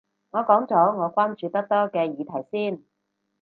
[0.31, 2.81] 我講咗我關注得多嘅議題先